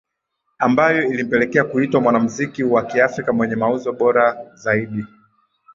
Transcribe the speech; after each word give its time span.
Ambayo 0.57 1.07
ilimpelekea 1.07 1.63
kuitwa 1.63 2.01
Mwanamziki 2.01 2.63
wa 2.63 2.85
Kiafrika 2.85 3.33
mwenye 3.33 3.55
mauzo 3.55 3.93
bora 3.93 4.51
zaidi 4.55 5.05